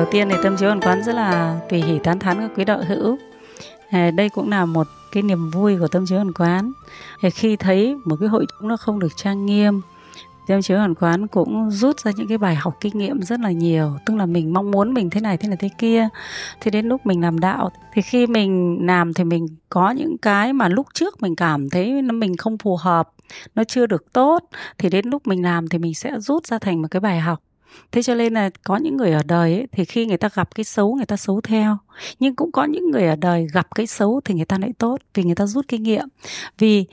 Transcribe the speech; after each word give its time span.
Đầu 0.00 0.08
tiên 0.10 0.28
thì 0.30 0.36
tâm 0.42 0.56
chiếu 0.56 0.68
hoàn 0.68 0.80
quán 0.80 1.02
rất 1.02 1.14
là 1.14 1.60
tùy 1.68 1.82
hỷ 1.82 1.98
tán 1.98 2.18
thán 2.18 2.36
các 2.40 2.50
quý 2.56 2.64
đạo 2.64 2.82
hữu. 2.88 3.18
Ờ, 3.92 4.10
đây 4.10 4.28
cũng 4.28 4.50
là 4.50 4.64
một 4.64 4.86
cái 5.12 5.22
niềm 5.22 5.50
vui 5.50 5.78
của 5.78 5.88
tâm 5.88 6.06
chiếu 6.06 6.18
hoàn 6.18 6.32
quán. 6.32 6.72
Khi 7.34 7.56
thấy 7.56 7.96
một 8.04 8.16
cái 8.20 8.28
hội 8.28 8.46
chúng 8.58 8.68
nó 8.68 8.76
không 8.76 8.98
được 8.98 9.16
trang 9.16 9.46
nghiêm, 9.46 9.80
tâm 10.46 10.62
chiếu 10.62 10.78
hoàn 10.78 10.94
quán 10.94 11.26
cũng 11.26 11.70
rút 11.70 12.00
ra 12.00 12.12
những 12.16 12.28
cái 12.28 12.38
bài 12.38 12.54
học 12.54 12.74
kinh 12.80 12.98
nghiệm 12.98 13.22
rất 13.22 13.40
là 13.40 13.50
nhiều. 13.50 13.96
Tức 14.06 14.16
là 14.16 14.26
mình 14.26 14.52
mong 14.52 14.70
muốn 14.70 14.94
mình 14.94 15.10
thế 15.10 15.20
này 15.20 15.36
thế 15.36 15.48
này 15.48 15.56
thế 15.60 15.68
kia. 15.78 16.08
Thì 16.60 16.70
đến 16.70 16.86
lúc 16.86 17.06
mình 17.06 17.20
làm 17.20 17.40
đạo 17.40 17.70
thì 17.92 18.02
khi 18.02 18.26
mình 18.26 18.78
làm 18.86 19.14
thì 19.14 19.24
mình 19.24 19.46
có 19.68 19.90
những 19.90 20.18
cái 20.18 20.52
mà 20.52 20.68
lúc 20.68 20.86
trước 20.94 21.22
mình 21.22 21.36
cảm 21.36 21.70
thấy 21.70 22.02
nó 22.02 22.12
mình 22.12 22.36
không 22.36 22.58
phù 22.58 22.76
hợp 22.76 23.10
nó 23.54 23.64
chưa 23.64 23.86
được 23.86 24.12
tốt 24.12 24.44
thì 24.78 24.88
đến 24.88 25.06
lúc 25.08 25.26
mình 25.26 25.42
làm 25.42 25.68
thì 25.68 25.78
mình 25.78 25.94
sẽ 25.94 26.20
rút 26.20 26.46
ra 26.46 26.58
thành 26.58 26.82
một 26.82 26.88
cái 26.90 27.00
bài 27.00 27.20
học 27.20 27.40
thế 27.92 28.02
cho 28.02 28.14
nên 28.14 28.34
là 28.34 28.50
có 28.64 28.76
những 28.76 28.96
người 28.96 29.12
ở 29.12 29.22
đời 29.26 29.54
ấy, 29.54 29.66
thì 29.72 29.84
khi 29.84 30.06
người 30.06 30.16
ta 30.16 30.28
gặp 30.34 30.54
cái 30.54 30.64
xấu 30.64 30.94
người 30.94 31.06
ta 31.06 31.16
xấu 31.16 31.40
theo. 31.40 31.78
Nhưng 32.20 32.36
cũng 32.36 32.52
có 32.52 32.64
những 32.64 32.90
người 32.90 33.06
ở 33.06 33.16
đời 33.16 33.46
gặp 33.52 33.66
cái 33.74 33.86
xấu 33.86 34.20
thì 34.24 34.34
người 34.34 34.44
ta 34.44 34.58
lại 34.58 34.72
tốt 34.78 34.98
vì 35.14 35.22
người 35.22 35.34
ta 35.34 35.46
rút 35.46 35.68
kinh 35.68 35.82
nghiệm. 35.82 36.08
Vì 36.58 36.86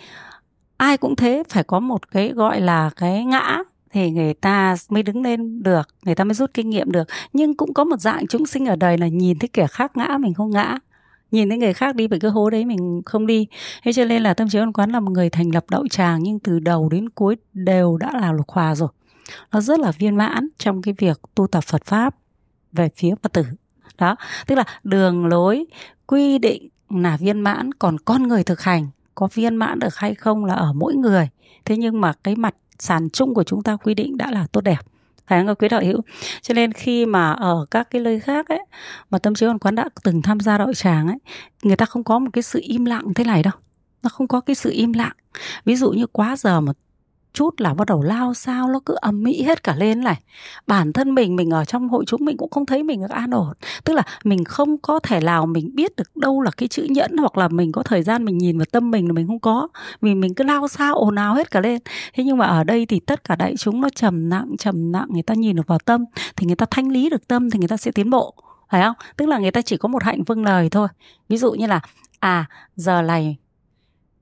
ai 0.77 0.97
cũng 0.97 1.15
thế 1.15 1.43
phải 1.49 1.63
có 1.63 1.79
một 1.79 2.11
cái 2.11 2.29
gọi 2.29 2.61
là 2.61 2.89
cái 2.95 3.25
ngã 3.25 3.63
thì 3.91 4.11
người 4.11 4.33
ta 4.33 4.75
mới 4.89 5.03
đứng 5.03 5.21
lên 5.21 5.63
được 5.63 5.87
người 6.05 6.15
ta 6.15 6.23
mới 6.23 6.33
rút 6.33 6.53
kinh 6.53 6.69
nghiệm 6.69 6.91
được. 6.91 7.07
Nhưng 7.33 7.57
cũng 7.57 7.73
có 7.73 7.83
một 7.83 7.99
dạng 7.99 8.27
chúng 8.27 8.45
sinh 8.45 8.65
ở 8.65 8.75
đời 8.75 8.97
là 8.97 9.07
nhìn 9.07 9.39
thấy 9.39 9.47
kẻ 9.47 9.67
khác 9.67 9.97
ngã 9.97 10.17
mình 10.19 10.33
không 10.33 10.49
ngã. 10.49 10.77
Nhìn 11.31 11.49
thấy 11.49 11.57
người 11.57 11.73
khác 11.73 11.95
đi 11.95 12.07
về 12.07 12.19
cái 12.19 12.31
hố 12.31 12.49
đấy 12.49 12.65
mình 12.65 13.01
không 13.05 13.27
đi. 13.27 13.47
Thế 13.83 13.93
cho 13.93 14.05
nên 14.05 14.23
là 14.23 14.33
tâm 14.33 14.49
trí 14.49 14.59
ân 14.59 14.73
quán 14.73 14.91
là 14.91 14.99
một 14.99 15.11
người 15.11 15.29
thành 15.29 15.49
lập 15.53 15.65
đậu 15.71 15.87
tràng 15.87 16.23
nhưng 16.23 16.39
từ 16.39 16.59
đầu 16.59 16.89
đến 16.89 17.09
cuối 17.09 17.35
đều 17.53 17.97
đã 17.97 18.11
là 18.21 18.31
lục 18.31 18.49
hòa 18.49 18.75
rồi 18.75 18.89
nó 19.51 19.61
rất 19.61 19.79
là 19.79 19.91
viên 19.91 20.15
mãn 20.15 20.47
trong 20.57 20.81
cái 20.81 20.93
việc 20.97 21.21
tu 21.35 21.47
tập 21.47 21.63
Phật 21.63 21.85
pháp 21.85 22.15
về 22.71 22.89
phía 22.95 23.13
Phật 23.23 23.33
tử. 23.33 23.45
Đó, 23.97 24.15
tức 24.47 24.55
là 24.55 24.63
đường 24.83 25.25
lối, 25.25 25.65
quy 26.07 26.37
định 26.37 26.69
là 26.89 27.17
viên 27.17 27.39
mãn, 27.39 27.73
còn 27.73 27.99
con 27.99 28.23
người 28.23 28.43
thực 28.43 28.61
hành 28.61 28.87
có 29.15 29.27
viên 29.33 29.55
mãn 29.55 29.79
được 29.79 29.95
hay 29.95 30.15
không 30.15 30.45
là 30.45 30.53
ở 30.53 30.73
mỗi 30.73 30.95
người. 30.95 31.29
Thế 31.65 31.77
nhưng 31.77 32.01
mà 32.01 32.13
cái 32.23 32.35
mặt 32.35 32.55
sàn 32.79 33.09
chung 33.09 33.33
của 33.33 33.43
chúng 33.43 33.63
ta 33.63 33.75
quy 33.75 33.93
định 33.93 34.17
đã 34.17 34.31
là 34.31 34.47
tốt 34.51 34.61
đẹp. 34.61 34.79
Phải 35.27 35.45
không, 35.45 35.55
quý 35.55 35.69
đạo 35.69 35.81
hữu? 35.81 36.01
Cho 36.41 36.53
nên 36.53 36.73
khi 36.73 37.05
mà 37.05 37.31
ở 37.31 37.65
các 37.71 37.87
cái 37.91 38.01
nơi 38.01 38.19
khác 38.19 38.47
ấy, 38.47 38.65
mà 39.09 39.19
tâm 39.19 39.35
trí 39.35 39.45
hoàn 39.45 39.59
quán 39.59 39.75
đã 39.75 39.89
từng 40.03 40.21
tham 40.21 40.39
gia 40.39 40.57
đội 40.57 40.75
tràng 40.75 41.07
ấy, 41.07 41.17
người 41.63 41.75
ta 41.75 41.85
không 41.85 42.03
có 42.03 42.19
một 42.19 42.29
cái 42.33 42.43
sự 42.43 42.59
im 42.63 42.85
lặng 42.85 43.13
thế 43.15 43.23
này 43.23 43.43
đâu. 43.43 43.53
Nó 44.03 44.09
không 44.09 44.27
có 44.27 44.39
cái 44.39 44.55
sự 44.55 44.69
im 44.73 44.93
lặng. 44.93 45.15
Ví 45.65 45.75
dụ 45.75 45.91
như 45.91 46.07
quá 46.07 46.35
giờ 46.37 46.61
mà 46.61 46.71
chút 47.37 47.61
là 47.61 47.73
bắt 47.73 47.87
đầu 47.87 48.01
lao 48.01 48.33
sao 48.33 48.67
nó 48.67 48.79
cứ 48.85 48.95
ầm 49.01 49.23
mỹ 49.23 49.43
hết 49.43 49.63
cả 49.63 49.75
lên 49.75 50.03
này. 50.03 50.19
Bản 50.67 50.93
thân 50.93 51.15
mình 51.15 51.35
mình 51.35 51.49
ở 51.49 51.65
trong 51.65 51.89
hội 51.89 52.05
chúng 52.07 52.25
mình 52.25 52.37
cũng 52.37 52.49
không 52.49 52.65
thấy 52.65 52.83
mình 52.83 53.01
được 53.01 53.09
an 53.09 53.31
ổn. 53.31 53.53
Tức 53.83 53.93
là 53.93 54.03
mình 54.23 54.43
không 54.43 54.77
có 54.77 54.99
thể 54.99 55.19
nào 55.19 55.45
mình 55.45 55.75
biết 55.75 55.95
được 55.95 56.15
đâu 56.15 56.41
là 56.41 56.51
cái 56.57 56.67
chữ 56.67 56.87
nhẫn 56.89 57.17
hoặc 57.17 57.37
là 57.37 57.47
mình 57.47 57.71
có 57.71 57.83
thời 57.83 58.03
gian 58.03 58.25
mình 58.25 58.37
nhìn 58.37 58.57
vào 58.57 58.65
tâm 58.71 58.91
mình 58.91 59.07
là 59.07 59.13
mình 59.13 59.27
không 59.27 59.39
có. 59.39 59.67
Vì 60.01 60.15
mình 60.15 60.33
cứ 60.33 60.43
lao 60.43 60.67
sao 60.67 60.95
ồn 60.95 61.15
ào 61.15 61.35
hết 61.35 61.51
cả 61.51 61.59
lên. 61.59 61.81
Thế 62.13 62.23
nhưng 62.23 62.37
mà 62.37 62.45
ở 62.45 62.63
đây 62.63 62.85
thì 62.85 62.99
tất 62.99 63.23
cả 63.23 63.35
đại 63.35 63.57
chúng 63.57 63.81
nó 63.81 63.89
trầm 63.89 64.29
nặng 64.29 64.55
trầm 64.59 64.91
nặng, 64.91 65.07
người 65.09 65.23
ta 65.23 65.33
nhìn 65.33 65.55
được 65.55 65.67
vào 65.67 65.79
tâm 65.79 66.05
thì 66.35 66.47
người 66.47 66.55
ta 66.55 66.65
thanh 66.71 66.91
lý 66.91 67.09
được 67.09 67.27
tâm 67.27 67.49
thì 67.49 67.59
người 67.59 67.67
ta 67.67 67.77
sẽ 67.77 67.91
tiến 67.91 68.09
bộ. 68.09 68.33
Phải 68.69 68.81
không? 68.81 68.95
Tức 69.17 69.25
là 69.25 69.37
người 69.37 69.51
ta 69.51 69.61
chỉ 69.61 69.77
có 69.77 69.87
một 69.87 70.03
hạnh 70.03 70.23
vâng 70.23 70.43
lời 70.43 70.69
thôi. 70.69 70.87
Ví 71.29 71.37
dụ 71.37 71.51
như 71.51 71.67
là 71.67 71.79
à 72.19 72.45
giờ 72.75 73.01
này 73.01 73.37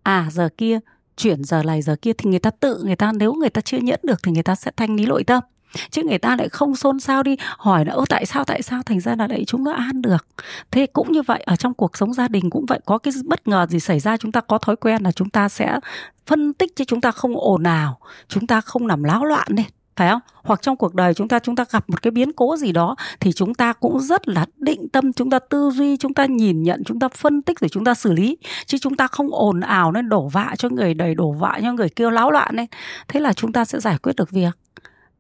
à 0.04 0.28
giờ 0.32 0.50
kia 0.58 0.80
chuyển 1.18 1.44
giờ 1.44 1.64
này 1.64 1.82
giờ 1.82 1.96
kia 2.02 2.14
thì 2.18 2.30
người 2.30 2.40
ta 2.40 2.50
tự, 2.50 2.84
người 2.84 2.96
ta 2.96 3.12
nếu 3.12 3.34
người 3.34 3.50
ta 3.50 3.62
chưa 3.62 3.78
nhẫn 3.78 4.00
được 4.04 4.24
thì 4.24 4.32
người 4.32 4.44
ta 4.44 4.56
sẽ 4.56 4.72
thanh 4.78 4.96
lý 4.96 5.06
nội 5.06 5.24
tâm. 5.24 5.44
Chứ 5.90 6.04
người 6.04 6.18
ta 6.18 6.36
lại 6.36 6.50
không 6.50 6.76
xôn 6.76 7.00
xao 7.00 7.24
đi, 7.24 7.38
hỏi 7.58 7.86
là 7.86 7.94
ô 7.94 8.06
tại 8.10 8.26
sao 8.26 8.44
tại 8.44 8.62
sao? 8.62 8.82
Thành 8.86 9.00
ra 9.00 9.16
là 9.16 9.28
đấy, 9.28 9.44
chúng 9.48 9.64
nó 9.64 9.72
an 9.72 10.02
được. 10.02 10.28
Thế 10.72 10.86
cũng 10.86 11.12
như 11.12 11.22
vậy, 11.22 11.44
ở 11.46 11.56
trong 11.56 11.74
cuộc 11.74 11.98
sống 11.98 12.14
gia 12.14 12.28
đình 12.28 12.50
cũng 12.50 12.66
vậy, 12.66 12.80
có 12.86 12.98
cái 12.98 13.14
bất 13.26 13.48
ngờ 13.48 13.68
gì 13.70 13.80
xảy 13.80 14.00
ra, 14.00 14.18
chúng 14.18 14.32
ta 14.32 14.42
có 14.42 14.58
thói 14.58 14.76
quen 14.76 15.04
là 15.04 15.12
chúng 15.12 15.30
ta 15.30 15.50
sẽ 15.50 15.80
phân 16.26 16.54
tích 16.54 16.76
chứ 16.76 16.84
chúng 16.86 17.02
ta 17.02 17.12
không 17.12 17.38
ồn 17.38 17.64
ào, 17.64 18.00
chúng 18.28 18.48
ta 18.48 18.62
không 18.62 18.88
làm 18.88 19.04
láo 19.04 19.26
loạn 19.26 19.48
lên 19.50 19.66
phải 19.96 20.10
không? 20.10 20.22
Hoặc 20.44 20.62
trong 20.62 20.76
cuộc 20.76 20.96
đời 20.96 21.14
chúng 21.14 21.28
ta 21.28 21.40
chúng 21.40 21.56
ta 21.56 21.66
gặp 21.72 21.90
một 21.90 22.02
cái 22.02 22.12
biến 22.12 22.34
cố 22.34 22.58
gì 22.58 22.72
đó 22.72 22.96
thì 23.20 23.32
chúng 23.32 23.54
ta 23.54 23.74
cũng 23.74 24.00
rất 24.00 24.28
là 24.28 24.46
định 24.58 24.90
tâm, 24.90 25.14
chúng 25.14 25.30
ta 25.30 25.40
tư 25.40 25.70
duy, 25.74 25.98
chúng 25.98 26.14
ta 26.14 26.26
nhìn 26.26 26.64
nhận, 26.64 26.84
chúng 26.84 27.00
ta 27.00 27.08
phân 27.08 27.42
tích 27.42 27.60
rồi 27.60 27.70
chúng 27.70 27.86
ta 27.86 27.94
xử 27.94 28.12
lý. 28.12 28.38
Chứ 28.66 28.78
chúng 28.78 28.96
ta 28.96 29.08
không 29.08 29.28
ồn 29.32 29.60
ào 29.60 29.92
nên 29.92 30.10
đổ 30.10 30.28
vạ 30.28 30.54
cho 30.58 30.70
người 30.70 30.94
đầy, 30.94 31.16
đổ 31.16 31.32
vạ 31.32 31.60
cho 31.62 31.74
người 31.74 31.90
kêu 31.90 32.10
láo 32.10 32.32
loạn 32.32 32.56
lên 32.56 32.66
thế 33.08 33.20
là 33.20 33.34
chúng 33.34 33.52
ta 33.52 33.66
sẽ 33.66 33.80
giải 33.80 33.98
quyết 33.98 34.16
được 34.16 34.32
việc. 34.32 34.58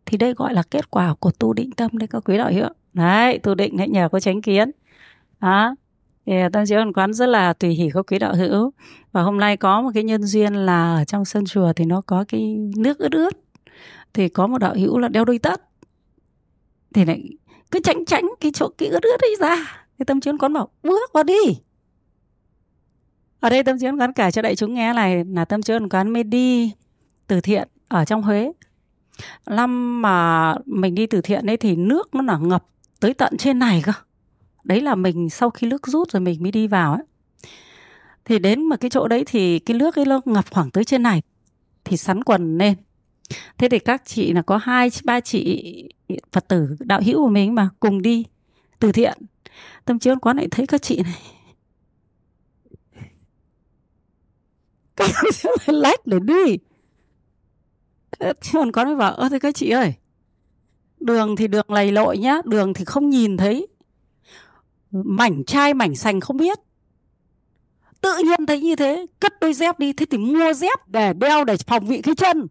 Thì 0.05 0.17
đây 0.17 0.33
gọi 0.33 0.53
là 0.53 0.63
kết 0.71 0.91
quả 0.91 1.15
của 1.19 1.31
tu 1.39 1.53
định 1.53 1.71
tâm 1.71 1.97
đấy 1.97 2.07
các 2.07 2.23
quý 2.25 2.37
đạo 2.37 2.51
hữu. 2.53 2.67
Đấy, 2.93 3.39
tu 3.39 3.55
định 3.55 3.77
hãy 3.77 3.89
nhờ 3.89 4.09
có 4.11 4.19
tránh 4.19 4.41
kiến. 4.41 4.71
Đó. 5.41 5.75
Thì 6.25 6.33
tâm 6.53 6.65
chiếu 6.65 6.79
quán 6.95 7.13
rất 7.13 7.29
là 7.29 7.53
tùy 7.53 7.69
hỷ 7.69 7.89
các 7.93 8.05
quý 8.11 8.19
đạo 8.19 8.35
hữu. 8.35 8.71
Và 9.11 9.21
hôm 9.21 9.37
nay 9.37 9.57
có 9.57 9.81
một 9.81 9.89
cái 9.93 10.03
nhân 10.03 10.23
duyên 10.23 10.53
là 10.53 10.95
ở 10.95 11.05
trong 11.05 11.25
sân 11.25 11.45
chùa 11.45 11.73
thì 11.73 11.85
nó 11.85 12.01
có 12.01 12.25
cái 12.27 12.57
nước 12.77 12.99
ướt 12.99 13.11
ướt 13.11 13.44
thì 14.15 14.29
có 14.29 14.47
một 14.47 14.57
đạo 14.57 14.73
hữu 14.75 14.97
là 14.97 15.07
đeo 15.07 15.25
đôi 15.25 15.39
tất 15.39 15.61
thì 16.93 17.05
lại 17.05 17.23
cứ 17.71 17.79
tránh 17.83 18.05
tránh 18.05 18.29
cái 18.39 18.51
chỗ, 18.51 18.69
cái 18.77 18.89
ướt 18.89 19.03
ướt 19.03 19.21
ấy 19.21 19.35
ra. 19.39 19.55
Cái 19.97 20.05
tâm 20.05 20.21
chiến 20.21 20.37
quán 20.37 20.53
bảo 20.53 20.69
bước 20.83 21.13
vào 21.13 21.23
đi. 21.23 21.57
Ở 23.39 23.49
đây 23.49 23.63
tâm 23.63 23.77
chiến 23.79 23.97
quán 23.97 24.13
kể 24.13 24.31
cho 24.31 24.41
đại 24.41 24.55
chúng 24.55 24.73
nghe 24.73 24.93
này, 24.93 25.23
là 25.25 25.45
tâm 25.45 25.61
chiến 25.61 25.89
quán 25.89 26.09
mới 26.09 26.23
đi 26.23 26.71
từ 27.27 27.41
thiện 27.41 27.67
ở 27.87 28.05
trong 28.05 28.21
huế. 28.21 28.51
Năm 29.45 30.01
mà 30.01 30.55
mình 30.65 30.95
đi 30.95 31.05
từ 31.05 31.21
thiện 31.21 31.45
ấy 31.45 31.57
thì 31.57 31.75
nước 31.75 32.15
nó 32.15 32.21
là 32.21 32.37
ngập 32.37 32.65
tới 32.99 33.13
tận 33.13 33.37
trên 33.37 33.59
này 33.59 33.81
cơ. 33.85 33.91
Đấy 34.63 34.81
là 34.81 34.95
mình 34.95 35.29
sau 35.29 35.49
khi 35.49 35.67
nước 35.67 35.87
rút 35.87 36.11
rồi 36.11 36.21
mình 36.21 36.43
mới 36.43 36.51
đi 36.51 36.67
vào 36.67 36.93
ấy 36.93 37.03
thì 38.25 38.39
đến 38.39 38.63
mà 38.63 38.75
cái 38.75 38.89
chỗ 38.89 39.07
đấy 39.07 39.23
thì 39.27 39.59
cái 39.59 39.77
nước 39.77 39.95
ấy 39.95 40.05
nó 40.05 40.21
ngập 40.25 40.45
khoảng 40.51 40.71
tới 40.71 40.83
trên 40.83 41.03
này 41.03 41.21
thì 41.83 41.97
sắn 41.97 42.23
quần 42.23 42.57
lên 42.57 42.75
thế 43.57 43.69
thì 43.69 43.79
các 43.79 44.01
chị 44.05 44.33
là 44.33 44.41
có 44.41 44.57
hai, 44.57 44.89
ba 45.03 45.19
chị 45.19 45.73
phật 46.31 46.47
tử, 46.47 46.75
đạo 46.79 47.01
hữu 47.05 47.23
của 47.23 47.29
mình 47.29 47.55
mà, 47.55 47.69
cùng 47.79 48.01
đi, 48.01 48.25
từ 48.79 48.91
thiện. 48.91 49.17
Tâm 49.85 49.99
trí 49.99 50.09
quán 50.21 50.37
lại 50.37 50.47
thấy 50.51 50.67
các 50.67 50.81
chị 50.81 51.01
này. 51.03 51.21
Các 54.95 55.09
chị 55.33 55.49
phải 55.59 55.75
lách 55.75 56.07
để 56.07 56.17
đi. 56.19 56.57
Còn 58.53 58.71
con 58.71 58.87
mới 58.87 58.95
bảo, 58.95 59.13
ơ, 59.13 59.29
thế 59.29 59.39
các 59.39 59.55
chị 59.55 59.69
ơi, 59.69 59.93
đường 60.99 61.35
thì 61.35 61.47
đường 61.47 61.65
lầy 61.71 61.91
lội 61.91 62.17
nhá, 62.17 62.37
đường 62.45 62.73
thì 62.73 62.85
không 62.85 63.09
nhìn 63.09 63.37
thấy. 63.37 63.67
Mảnh 64.91 65.43
chai, 65.43 65.73
mảnh 65.73 65.95
sành 65.95 66.19
không 66.19 66.37
biết. 66.37 66.59
Tự 68.01 68.17
nhiên 68.25 68.45
thấy 68.45 68.61
như 68.61 68.75
thế, 68.75 69.05
cất 69.19 69.33
đôi 69.41 69.53
dép 69.53 69.79
đi, 69.79 69.93
thế 69.93 70.05
thì 70.09 70.17
mua 70.17 70.53
dép 70.53 70.87
để 70.87 71.13
đeo 71.13 71.43
để 71.43 71.57
phòng 71.67 71.85
vị 71.85 72.01
cái 72.01 72.15
chân 72.15 72.47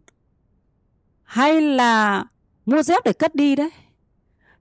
hay 1.35 1.61
là 1.61 2.25
mua 2.65 2.83
dép 2.83 3.03
để 3.05 3.13
cất 3.13 3.35
đi 3.35 3.55
đấy? 3.55 3.69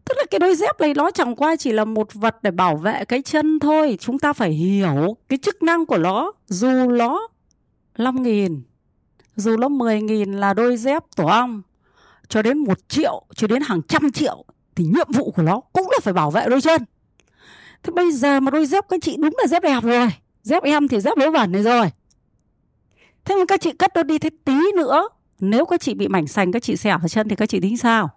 Tức 0.05 0.15
là 0.17 0.25
cái 0.31 0.39
đôi 0.39 0.55
dép 0.55 0.81
này 0.81 0.95
nó 0.95 1.11
chẳng 1.11 1.37
qua 1.37 1.57
chỉ 1.57 1.73
là 1.73 1.85
một 1.85 2.15
vật 2.15 2.37
để 2.43 2.51
bảo 2.51 2.77
vệ 2.77 3.05
cái 3.05 3.23
chân 3.23 3.59
thôi. 3.59 3.97
Chúng 4.01 4.19
ta 4.19 4.33
phải 4.33 4.51
hiểu 4.51 5.17
cái 5.29 5.39
chức 5.43 5.62
năng 5.62 5.87
của 5.87 5.99
nó. 5.99 6.33
Dù 6.47 6.69
nó 6.71 7.29
năm 7.99 8.23
nghìn, 8.23 8.62
dù 9.37 9.57
nó 9.57 9.69
mười 9.69 10.01
nghìn 10.01 10.33
là 10.33 10.55
đôi 10.55 10.77
dép 10.77 11.03
tổ 11.17 11.27
ong, 11.27 11.62
cho 12.29 12.43
đến 12.43 12.59
một 12.59 12.89
triệu, 12.89 13.27
cho 13.35 13.47
đến 13.47 13.62
hàng 13.62 13.83
trăm 13.89 14.12
triệu, 14.12 14.45
thì 14.75 14.85
nhiệm 14.85 15.12
vụ 15.12 15.31
của 15.31 15.43
nó 15.43 15.61
cũng 15.73 15.89
là 15.93 15.99
phải 16.03 16.15
bảo 16.15 16.31
vệ 16.31 16.47
đôi 16.49 16.61
chân. 16.61 16.85
Thế 17.82 17.93
bây 17.94 18.12
giờ 18.12 18.41
mà 18.41 18.50
đôi 18.50 18.67
dép 18.67 18.85
các 18.88 19.00
chị 19.03 19.17
đúng 19.17 19.35
là 19.38 19.47
dép 19.47 19.62
đẹp 19.62 19.82
rồi. 19.82 20.09
Dép 20.43 20.62
em 20.62 20.88
thì 20.88 21.00
dép 21.00 21.19
lối 21.19 21.31
vẩn 21.31 21.53
này 21.53 21.62
rồi. 21.62 21.91
Thế 23.25 23.37
mà 23.37 23.44
các 23.49 23.61
chị 23.61 23.73
cất 23.73 23.91
nó 23.94 24.03
đi 24.03 24.19
thế 24.19 24.31
tí 24.44 24.59
nữa 24.76 25.09
nếu 25.41 25.67
các 25.67 25.81
chị 25.81 25.95
bị 25.95 26.09
mảnh 26.09 26.27
xanh 26.27 26.53
các 26.53 26.63
chị 26.63 26.77
xẻo 26.77 26.99
ở 27.03 27.09
chân 27.09 27.29
thì 27.29 27.37
các 27.37 27.49
chị 27.49 27.61
tính 27.61 27.77
sao? 27.77 28.11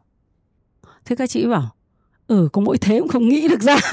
Thế 1.05 1.15
các 1.15 1.29
chị 1.29 1.45
bảo 1.45 1.75
ừ 2.27 2.49
có 2.53 2.61
mỗi 2.61 2.77
thế 2.77 2.99
cũng 2.99 3.07
không 3.07 3.29
nghĩ 3.29 3.47
được 3.47 3.61
ra. 3.61 3.77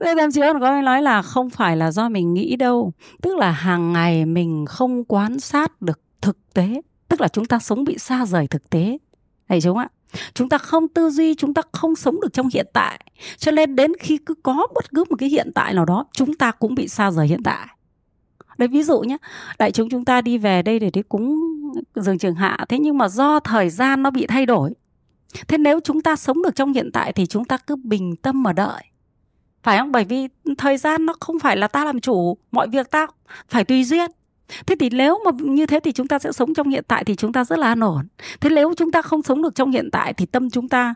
Thế 0.00 0.14
thậm 0.18 0.30
chí 0.30 0.40
có 0.60 0.66
ai 0.68 0.82
nói 0.82 1.02
là 1.02 1.22
không 1.22 1.50
phải 1.50 1.76
là 1.76 1.90
do 1.90 2.08
mình 2.08 2.34
nghĩ 2.34 2.56
đâu 2.56 2.92
Tức 3.22 3.36
là 3.36 3.50
hàng 3.50 3.92
ngày 3.92 4.26
mình 4.26 4.66
không 4.66 5.04
quan 5.04 5.40
sát 5.40 5.82
được 5.82 6.00
thực 6.20 6.38
tế 6.54 6.80
Tức 7.08 7.20
là 7.20 7.28
chúng 7.28 7.44
ta 7.44 7.58
sống 7.58 7.84
bị 7.84 7.98
xa 7.98 8.26
rời 8.26 8.46
thực 8.46 8.70
tế. 8.70 8.98
Thấy 9.48 9.60
chúng 9.60 9.78
ạ? 9.78 9.88
Chúng 10.34 10.48
ta 10.48 10.58
không 10.58 10.88
tư 10.88 11.10
duy, 11.10 11.34
chúng 11.34 11.54
ta 11.54 11.62
không 11.72 11.96
sống 11.96 12.20
được 12.20 12.32
trong 12.32 12.48
hiện 12.54 12.66
tại. 12.72 13.04
Cho 13.36 13.52
nên 13.52 13.76
đến 13.76 13.92
khi 14.00 14.18
cứ 14.18 14.34
có 14.42 14.66
bất 14.74 14.90
cứ 14.90 15.04
một 15.10 15.16
cái 15.18 15.28
hiện 15.28 15.52
tại 15.54 15.74
nào 15.74 15.84
đó 15.84 16.06
Chúng 16.12 16.34
ta 16.34 16.50
cũng 16.50 16.74
bị 16.74 16.88
xa 16.88 17.10
rời 17.10 17.26
hiện 17.26 17.42
tại 17.42 17.66
đấy, 18.58 18.68
ví 18.68 18.82
dụ 18.82 19.00
nhé 19.00 19.16
đại 19.58 19.72
chúng 19.72 19.88
chúng 19.90 20.04
ta 20.04 20.20
đi 20.20 20.38
về 20.38 20.62
đây 20.62 20.78
để 20.78 20.90
đi 20.90 21.02
cúng 21.02 21.40
dường 21.94 22.18
trường 22.18 22.34
hạ, 22.34 22.58
thế 22.68 22.78
nhưng 22.78 22.98
mà 22.98 23.08
do 23.08 23.40
thời 23.40 23.70
gian 23.70 24.02
nó 24.02 24.10
bị 24.10 24.26
thay 24.26 24.46
đổi, 24.46 24.74
thế 25.48 25.58
nếu 25.58 25.80
chúng 25.80 26.00
ta 26.00 26.16
sống 26.16 26.42
được 26.42 26.54
trong 26.54 26.72
hiện 26.72 26.90
tại 26.92 27.12
thì 27.12 27.26
chúng 27.26 27.44
ta 27.44 27.56
cứ 27.56 27.76
bình 27.76 28.16
tâm 28.16 28.42
mà 28.42 28.52
đợi. 28.52 28.82
Phải 29.62 29.78
không? 29.78 29.92
Bởi 29.92 30.04
vì 30.04 30.28
thời 30.58 30.76
gian 30.76 31.06
nó 31.06 31.14
không 31.20 31.38
phải 31.38 31.56
là 31.56 31.68
ta 31.68 31.84
làm 31.84 32.00
chủ, 32.00 32.36
mọi 32.52 32.68
việc 32.68 32.90
ta 32.90 33.06
phải 33.48 33.64
tùy 33.64 33.84
duyên. 33.84 34.10
Thế 34.66 34.76
thì 34.80 34.90
nếu 34.90 35.20
mà 35.24 35.30
như 35.40 35.66
thế 35.66 35.80
thì 35.80 35.92
chúng 35.92 36.08
ta 36.08 36.18
sẽ 36.18 36.32
sống 36.32 36.54
trong 36.54 36.68
hiện 36.68 36.84
tại 36.88 37.04
thì 37.04 37.16
chúng 37.16 37.32
ta 37.32 37.44
rất 37.44 37.58
là 37.58 37.66
an 37.66 37.80
ổn. 37.80 38.08
Thế 38.40 38.50
nếu 38.50 38.74
chúng 38.76 38.90
ta 38.90 39.02
không 39.02 39.22
sống 39.22 39.42
được 39.42 39.54
trong 39.54 39.70
hiện 39.70 39.88
tại 39.92 40.12
thì 40.12 40.26
tâm 40.26 40.50
chúng 40.50 40.68
ta, 40.68 40.94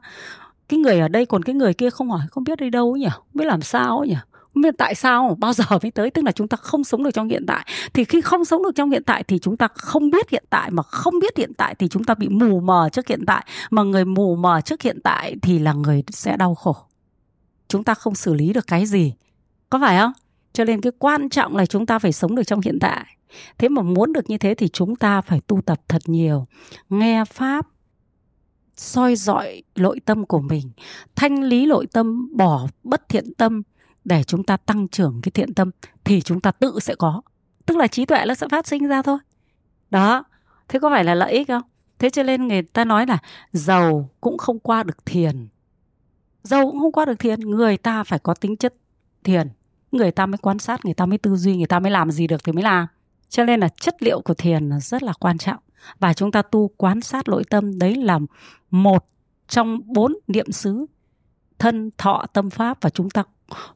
cái 0.69 0.79
người 0.79 1.01
ở 1.01 1.09
đây 1.09 1.27
còn 1.27 1.43
cái 1.43 1.55
người 1.55 1.75
kia 1.75 1.91
không 1.91 2.11
hỏi, 2.11 2.21
không 2.31 2.45
biết 2.45 2.61
đi 2.61 2.71
đâu 2.71 2.97
nhỉ? 2.97 3.09
Không 3.13 3.27
biết 3.35 3.45
làm 3.45 3.63
sao 3.63 4.05
nhỉ? 4.05 4.17
Không 4.55 4.63
biết 4.63 4.75
tại 4.79 4.95
sao? 4.95 5.37
Bao 5.41 5.53
giờ 5.53 5.65
mới 5.83 5.91
tới? 5.91 6.11
Tức 6.11 6.25
là 6.25 6.33
chúng 6.33 6.49
ta 6.49 6.57
không 6.57 6.85
sống 6.85 7.03
được 7.03 7.11
trong 7.11 7.29
hiện 7.29 7.47
tại. 7.47 7.67
Thì 7.93 8.05
khi 8.05 8.21
không 8.21 8.45
sống 8.45 8.63
được 8.63 8.71
trong 8.75 8.91
hiện 8.91 9.03
tại 9.05 9.25
thì 9.25 9.39
chúng 9.39 9.57
ta 9.57 9.69
không 9.75 10.11
biết 10.11 10.31
hiện 10.31 10.45
tại. 10.51 10.71
Mà 10.71 10.83
không 10.83 11.19
biết 11.19 11.37
hiện 11.37 11.55
tại 11.55 11.75
thì 11.75 11.89
chúng 11.89 12.05
ta 12.05 12.15
bị 12.15 12.29
mù 12.29 12.61
mờ 12.61 12.89
trước 12.93 13.09
hiện 13.09 13.27
tại. 13.27 13.47
Mà 13.71 13.83
người 13.83 14.05
mù 14.05 14.37
mờ 14.37 14.61
trước 14.61 14.83
hiện 14.83 15.01
tại 15.05 15.37
thì 15.43 15.59
là 15.59 15.73
người 15.73 16.03
sẽ 16.11 16.37
đau 16.37 16.55
khổ. 16.55 16.77
Chúng 17.69 17.85
ta 17.85 17.95
không 17.95 18.15
xử 18.15 18.35
lý 18.35 18.53
được 18.53 18.67
cái 18.67 18.87
gì. 18.87 19.15
Có 19.71 19.79
phải 19.81 19.99
không? 19.99 20.13
Cho 20.53 20.65
nên 20.65 20.81
cái 20.81 20.93
quan 20.99 21.29
trọng 21.29 21.57
là 21.57 21.67
chúng 21.67 21.87
ta 21.87 21.99
phải 21.99 22.13
sống 22.13 22.35
được 22.35 22.43
trong 22.43 22.61
hiện 22.61 22.79
tại. 22.81 23.07
Thế 23.59 23.69
mà 23.69 23.83
muốn 23.83 24.13
được 24.13 24.31
như 24.31 24.39
thế 24.39 24.55
thì 24.55 24.69
chúng 24.69 24.97
ta 24.97 25.21
phải 25.21 25.41
tu 25.41 25.61
tập 25.67 25.81
thật 25.89 26.03
nhiều. 26.07 26.47
Nghe 26.89 27.25
pháp, 27.25 27.67
soi 28.77 29.17
dọi 29.17 29.63
nội 29.77 30.01
tâm 30.05 30.27
của 30.27 30.41
mình. 30.41 30.71
Thanh 31.17 31.43
lý 31.43 31.67
nội 31.67 31.87
tâm, 31.93 32.37
bỏ 32.37 32.67
bất 32.83 33.09
thiện 33.09 33.35
tâm 33.35 33.63
để 34.05 34.23
chúng 34.23 34.45
ta 34.45 34.57
tăng 34.57 34.89
trưởng 34.89 35.21
cái 35.23 35.31
thiện 35.31 35.55
tâm 35.55 35.71
thì 36.05 36.21
chúng 36.21 36.41
ta 36.41 36.51
tự 36.51 36.79
sẽ 36.81 36.95
có. 36.95 37.23
Tức 37.67 37.77
là 37.77 37.87
trí 37.87 38.05
tuệ 38.05 38.25
nó 38.27 38.35
sẽ 38.35 38.47
phát 38.51 38.67
sinh 38.67 38.87
ra 38.87 39.03
thôi. 39.03 39.19
Đó. 39.91 40.25
Thế 40.69 40.79
có 40.79 40.91
phải 40.91 41.05
là 41.05 41.15
lợi 41.15 41.33
ích 41.33 41.49
không? 41.49 41.63
Thế 41.99 42.11
cho 42.11 42.23
nên 42.23 42.49
người 42.49 42.63
ta 42.63 42.85
nói 42.85 43.07
là 43.07 43.19
giàu 43.53 44.11
cũng 44.21 44.39
không 44.39 44.59
qua 44.59 44.83
được 44.83 45.07
thiền. 45.07 45.49
Giàu 46.43 46.71
cũng 46.71 46.81
không 46.81 46.93
qua 46.93 47.05
được 47.05 47.19
thiền, 47.19 47.41
người 47.41 47.77
ta 47.77 48.05
phải 48.05 48.19
có 48.19 48.35
tính 48.35 48.57
chất 48.57 48.75
thiền. 49.25 49.49
Người 49.93 50.11
ta 50.11 50.27
mới 50.27 50.39
quan 50.39 50.59
sát, 50.59 50.85
người 50.85 50.95
ta 50.95 51.07
mới 51.07 51.19
tư 51.19 51.37
duy, 51.37 51.57
người 51.57 51.67
ta 51.67 51.81
mới 51.81 51.91
làm 51.91 52.11
gì 52.11 52.27
được 52.27 52.45
thì 52.45 52.53
mới 52.53 52.63
làm. 52.63 52.87
Cho 53.29 53.45
nên 53.45 53.61
là 53.61 53.69
chất 53.69 54.03
liệu 54.03 54.21
của 54.21 54.35
thiền 54.35 54.69
là 54.69 54.81
rất 54.81 55.03
là 55.03 55.13
quan 55.21 55.39
trọng. 55.39 55.59
Và 55.99 56.15
chúng 56.15 56.33
ta 56.33 56.43
tu 56.43 56.69
quan 56.77 57.01
sát 57.01 57.29
nội 57.29 57.45
tâm, 57.51 57.79
đấy 57.79 57.95
là 57.95 58.19
một 58.71 59.09
trong 59.49 59.81
bốn 59.85 60.19
niệm 60.27 60.53
xứ 60.53 60.87
thân, 61.59 61.91
thọ, 61.99 62.27
tâm, 62.33 62.51
pháp 62.51 62.79
và 62.81 62.91
chúng 62.91 63.11
ta 63.11 63.25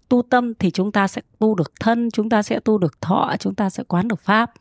tu 0.08 0.22
tâm 0.22 0.54
thì 0.54 0.70
chúng 0.70 0.92
ta 0.92 1.08
sẽ 1.08 1.22
tu 1.38 1.54
được 1.54 1.72
thân, 1.80 2.10
chúng 2.10 2.28
ta 2.28 2.42
sẽ 2.42 2.60
tu 2.60 2.78
được 2.78 3.00
thọ, 3.00 3.34
chúng 3.40 3.54
ta 3.54 3.70
sẽ 3.70 3.82
quán 3.82 4.08
được 4.08 4.20
pháp. 4.20 4.52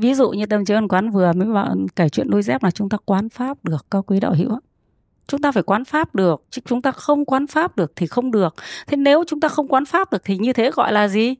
Ví 0.00 0.14
dụ 0.14 0.30
như 0.30 0.46
tâm 0.46 0.64
trí 0.64 0.74
quán 0.88 1.10
vừa 1.10 1.32
mới 1.32 1.48
bảo 1.48 1.76
kể 1.96 2.08
chuyện 2.08 2.30
đôi 2.30 2.42
dép 2.42 2.62
là 2.62 2.70
chúng 2.70 2.88
ta 2.88 2.98
quán 3.04 3.28
pháp 3.28 3.64
được, 3.64 3.86
các 3.90 4.04
quý 4.06 4.20
đạo 4.20 4.34
hữu 4.34 4.58
chúng 5.28 5.40
ta 5.40 5.52
phải 5.52 5.62
quán 5.62 5.84
pháp 5.84 6.14
được, 6.14 6.42
chứ 6.50 6.62
chúng 6.64 6.82
ta 6.82 6.92
không 6.92 7.24
quán 7.24 7.46
pháp 7.46 7.76
được 7.76 7.92
thì 7.96 8.06
không 8.06 8.30
được. 8.30 8.54
Thế 8.86 8.96
nếu 8.96 9.24
chúng 9.26 9.40
ta 9.40 9.48
không 9.48 9.68
quán 9.68 9.84
pháp 9.84 10.12
được 10.12 10.22
thì 10.24 10.38
như 10.38 10.52
thế 10.52 10.70
gọi 10.70 10.92
là 10.92 11.08
gì? 11.08 11.34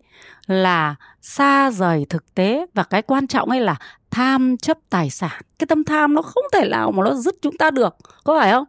Là 0.47 0.94
xa 1.21 1.71
rời 1.71 2.06
thực 2.09 2.35
tế 2.35 2.67
và 2.75 2.83
cái 2.83 3.03
quan 3.03 3.26
trọng 3.26 3.50
ấy 3.50 3.61
là 3.61 3.76
tham 4.11 4.56
chấp 4.56 4.79
tài 4.91 5.11
sản. 5.11 5.43
Cái 5.59 5.67
tâm 5.67 5.85
tham 5.85 6.15
nó 6.15 6.23
không 6.23 6.44
thể 6.53 6.69
nào 6.69 6.93
mà 6.93 7.05
nó 7.05 7.15
dứt 7.15 7.35
chúng 7.43 7.56
ta 7.56 7.71
được, 7.71 7.97
có 8.25 8.38
phải 8.38 8.53
không? 8.53 8.65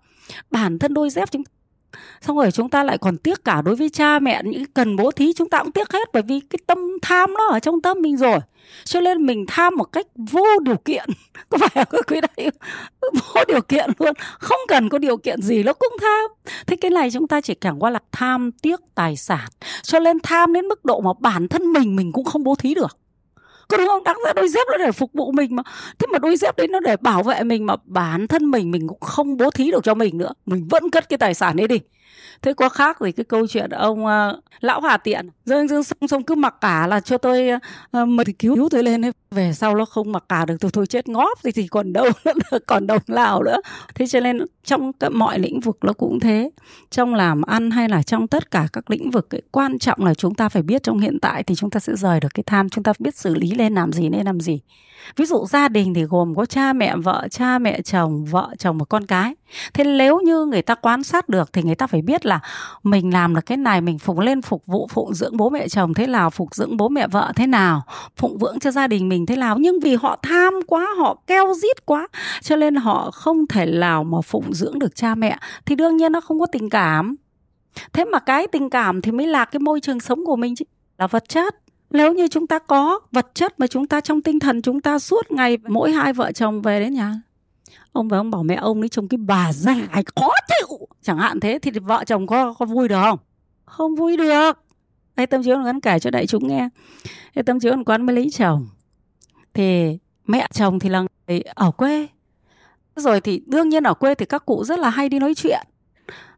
Bản 0.52 0.80
thân 0.80 0.94
đôi 0.94 1.10
dép 1.10 1.32
chúng 1.32 1.44
xong 2.22 2.38
rồi 2.38 2.52
chúng 2.52 2.70
ta 2.70 2.84
lại 2.84 2.98
còn 2.98 3.18
tiếc 3.18 3.46
cả 3.46 3.62
đối 3.62 3.76
với 3.76 3.90
cha 3.90 4.20
mẹ, 4.20 4.42
những 4.46 4.66
cần 4.74 4.96
bố 4.96 5.12
thí 5.12 5.34
chúng 5.34 5.50
ta 5.50 5.60
cũng 5.60 5.72
tiếc 5.72 5.94
hết, 5.94 6.10
bởi 6.14 6.24
vì 6.24 6.40
cái 6.40 6.60
tâm 6.68 6.78
tham 7.02 7.34
nó 7.34 7.48
ở 7.48 7.60
trong 7.60 7.82
tâm 7.82 8.02
mình 8.02 8.18
rồi. 8.18 8.40
Cho 8.84 9.02
nên 9.02 9.26
mình 9.26 9.46
tham 9.48 9.76
một 9.76 9.84
cách 9.84 10.08
vô 10.16 10.46
điều 10.62 10.78
kiện, 10.78 11.10
có 11.50 11.58
phải 11.58 11.86
không 11.86 12.02
quý 12.08 12.22
đại 12.22 12.52
vô 13.14 13.42
điều 13.48 13.62
kiện 13.62 13.90
luôn, 14.00 14.14
không 14.40 14.60
cần 14.68 14.90
có 14.90 14.98
điều 14.98 15.18
kiện 15.18 15.42
gì 15.42 15.64
nó 15.64 15.74
cũng 15.74 15.94
tham. 16.02 16.54
Thế 16.68 16.76
cái 16.76 16.92
này 16.92 17.12
chúng 17.12 17.28
ta 17.28 17.42
chỉ 17.42 17.54
chẳng 17.62 17.84
qua 17.84 17.90
là 17.90 18.00
tham, 18.12 18.52
tiếc, 18.62 18.80
tài 18.96 19.16
sản. 19.16 19.50
Cho 19.84 20.00
nên 20.00 20.20
tham 20.24 20.54
đến 20.54 20.68
mức 20.68 20.86
độ 20.86 21.02
mà 21.02 21.12
bản 21.20 21.48
thân 21.48 21.74
mình 21.74 21.96
mình 21.96 22.12
cũng 22.12 22.26
không 22.26 22.44
bố 22.44 22.56
thí 22.56 22.74
được 22.74 23.01
có 23.72 23.78
đúng 23.78 23.88
không? 23.88 24.04
Đáng 24.04 24.18
ra 24.26 24.34
đôi 24.34 24.48
dép 24.48 24.68
nó 24.72 24.78
để 24.78 24.92
phục 24.92 25.14
vụ 25.14 25.32
mình 25.32 25.56
mà. 25.56 25.64
Thế 26.00 26.08
mà 26.12 26.20
đôi 26.20 26.38
dép 26.38 26.58
đấy 26.58 26.68
nó 26.68 26.80
để 26.80 26.96
bảo 26.98 27.24
vệ 27.24 27.44
mình 27.44 27.66
mà 27.66 27.76
bản 27.86 28.28
thân 28.28 28.52
mình 28.52 28.72
mình 28.72 28.88
cũng 28.88 29.00
không 29.00 29.38
bố 29.38 29.52
thí 29.52 29.72
được 29.72 29.84
cho 29.84 29.94
mình 29.94 30.18
nữa. 30.18 30.34
Mình 30.46 30.68
vẫn 30.70 30.90
cất 30.90 31.10
cái 31.10 31.18
tài 31.18 31.34
sản 31.34 31.58
ấy 31.58 31.68
đi 31.68 31.80
thế 32.42 32.54
có 32.54 32.70
khác 32.70 33.02
gì 33.02 33.12
cái 33.12 33.24
câu 33.24 33.48
chuyện 33.48 33.70
ông 33.70 34.06
uh, 34.06 34.44
lão 34.60 34.82
hà 34.82 34.98
tiện. 34.98 35.30
Dương 35.46 35.68
dương 35.68 35.84
xong 35.84 36.08
xong 36.08 36.24
cứ 36.24 36.36
mặc 36.36 36.56
cả 36.62 36.88
là 36.88 37.00
cho 37.00 37.18
tôi 37.18 37.50
uh, 37.98 38.08
mật 38.08 38.28
cứu 38.40 38.56
cứu 38.56 38.70
tôi 38.70 38.84
lên 38.84 39.06
ấy. 39.06 39.12
về 39.32 39.54
sau 39.54 39.76
nó 39.76 39.86
không 39.86 40.12
mặc 40.12 40.24
cả 40.30 40.46
được 40.46 40.56
tôi 40.60 40.72
thôi 40.72 40.88
chết 40.88 41.10
ngóp 41.10 41.40
thì 41.44 41.52
thì 41.52 41.68
còn 41.68 41.94
đâu 41.94 42.06
nữa 42.26 42.60
còn 42.68 42.88
đồng 42.88 43.02
nào 43.08 43.44
nữa. 43.44 43.58
Thế 43.96 44.08
cho 44.08 44.20
nên 44.20 44.46
trong 44.64 44.92
mọi 45.12 45.40
lĩnh 45.40 45.60
vực 45.60 45.78
nó 45.82 45.94
cũng 45.94 46.20
thế. 46.20 46.52
Trong 46.90 47.14
làm 47.14 47.42
ăn 47.42 47.72
hay 47.72 47.90
là 47.90 48.04
trong 48.04 48.28
tất 48.28 48.52
cả 48.52 48.68
các 48.74 48.90
lĩnh 48.90 49.12
vực 49.12 49.36
ấy, 49.36 49.42
quan 49.52 49.80
trọng 49.80 50.06
là 50.06 50.14
chúng 50.14 50.36
ta 50.36 50.50
phải 50.50 50.62
biết 50.62 50.84
trong 50.84 51.00
hiện 51.00 51.20
tại 51.20 51.44
thì 51.44 51.56
chúng 51.56 51.70
ta 51.70 51.80
sẽ 51.80 51.96
rời 51.96 52.20
được 52.20 52.34
cái 52.34 52.44
tham 52.46 52.70
chúng 52.70 52.84
ta 52.84 52.94
biết 53.00 53.16
xử 53.16 53.36
lý 53.36 53.52
lên 53.52 53.74
làm 53.74 53.92
gì 53.92 54.10
nên 54.10 54.26
làm 54.26 54.40
gì. 54.40 54.60
Ví 55.16 55.26
dụ 55.26 55.46
gia 55.46 55.68
đình 55.68 55.94
thì 55.94 56.04
gồm 56.04 56.36
có 56.36 56.46
cha 56.46 56.74
mẹ 56.74 56.96
vợ 56.96 57.28
cha 57.32 57.60
mẹ 57.60 57.82
chồng 57.82 58.26
vợ 58.26 58.56
chồng 58.58 58.78
và 58.78 58.86
con 58.86 59.06
cái 59.06 59.36
thế 59.74 59.84
nếu 59.84 60.20
như 60.20 60.46
người 60.46 60.62
ta 60.62 60.76
quan 60.76 61.04
sát 61.04 61.30
được 61.30 61.54
thì 61.54 61.64
người 61.64 61.76
ta 61.76 61.88
phải 61.88 62.02
biết 62.02 62.26
là 62.26 62.40
mình 62.84 63.14
làm 63.14 63.36
được 63.36 63.46
cái 63.46 63.58
này, 63.58 63.82
mình 63.82 64.00
phục 64.00 64.20
lên 64.20 64.42
phục 64.42 64.66
vụ, 64.66 64.88
phụng 64.92 65.14
dưỡng 65.14 65.38
bố 65.38 65.50
mẹ 65.50 65.68
chồng 65.68 65.94
thế 65.94 66.08
nào, 66.08 66.30
phục 66.30 66.56
dưỡng 66.56 66.78
bố 66.78 66.90
mẹ 66.90 67.08
vợ 67.08 67.32
thế 67.36 67.48
nào, 67.48 67.84
phụng 68.16 68.40
dưỡng 68.40 68.60
cho 68.60 68.72
gia 68.72 68.88
đình 68.88 69.10
mình 69.10 69.26
thế 69.26 69.36
nào. 69.36 69.58
Nhưng 69.60 69.80
vì 69.80 69.96
họ 69.96 70.20
tham 70.22 70.54
quá, 70.68 70.88
họ 70.98 71.18
keo 71.28 71.54
rít 71.54 71.86
quá, 71.86 72.08
cho 72.42 72.56
nên 72.56 72.76
họ 72.76 73.12
không 73.12 73.48
thể 73.48 73.66
nào 73.66 74.04
mà 74.04 74.22
phụng 74.22 74.54
dưỡng 74.54 74.80
được 74.80 74.96
cha 74.96 75.16
mẹ, 75.16 75.38
thì 75.66 75.76
đương 75.76 75.98
nhiên 75.98 76.12
nó 76.12 76.22
không 76.22 76.40
có 76.40 76.46
tình 76.46 76.70
cảm. 76.70 77.16
Thế 77.94 78.06
mà 78.06 78.20
cái 78.20 78.48
tình 78.48 78.70
cảm 78.70 79.02
thì 79.02 79.12
mới 79.12 79.28
là 79.28 79.46
cái 79.46 79.60
môi 79.60 79.80
trường 79.80 80.00
sống 80.00 80.26
của 80.26 80.36
mình 80.36 80.56
chứ, 80.56 80.66
là 80.98 81.08
vật 81.08 81.30
chất. 81.30 81.56
Nếu 81.90 82.14
như 82.14 82.28
chúng 82.28 82.48
ta 82.48 82.60
có 82.60 83.00
vật 83.12 83.28
chất 83.34 83.60
mà 83.60 83.68
chúng 83.68 83.88
ta 83.88 84.02
trong 84.02 84.22
tinh 84.22 84.40
thần 84.40 84.62
chúng 84.62 84.82
ta 84.82 85.00
suốt 85.00 85.32
ngày 85.32 85.58
mỗi 85.68 85.92
hai 85.92 86.14
vợ 86.14 86.32
chồng 86.32 86.62
về 86.62 86.80
đến 86.80 86.94
nhà 86.94 87.22
ông 87.92 88.08
và 88.08 88.18
ông 88.18 88.32
bảo 88.32 88.44
mẹ 88.44 88.56
ông 88.56 88.82
ấy 88.82 88.90
trông 88.90 89.08
cái 89.08 89.18
bà 89.18 89.54
già 89.54 89.76
khó 90.16 90.30
chịu. 90.48 90.88
Chẳng 91.02 91.18
hạn 91.18 91.40
thế 91.40 91.60
thì 91.62 91.72
vợ 91.72 92.04
chồng 92.08 92.28
có 92.28 92.54
có 92.54 92.66
vui 92.66 92.88
được 92.88 93.02
không? 93.02 93.20
Không 93.66 93.96
vui 93.96 94.18
được. 94.18 94.52
Đây 95.16 95.28
tâm 95.28 95.44
chiếu 95.44 95.64
gắn 95.64 95.80
kể 95.80 96.00
cho 96.00 96.12
đại 96.12 96.28
chúng 96.28 96.48
nghe. 96.48 96.70
Đây 97.36 97.44
tâm 97.44 97.60
chiếu 97.60 97.74
quán 97.86 98.06
mới 98.06 98.16
lấy 98.16 98.30
chồng. 98.32 98.68
Thì 99.54 99.98
mẹ 100.28 100.48
chồng 100.54 100.80
thì 100.80 100.90
là 100.90 101.04
người 101.28 101.42
ở 101.42 101.72
quê. 101.72 102.08
Rồi 102.96 103.22
thì 103.22 103.44
đương 103.46 103.70
nhiên 103.70 103.84
ở 103.84 103.94
quê 103.94 104.16
thì 104.16 104.26
các 104.26 104.46
cụ 104.46 104.64
rất 104.64 104.80
là 104.80 104.90
hay 104.90 105.10
đi 105.10 105.20
nói 105.20 105.34
chuyện. 105.36 105.68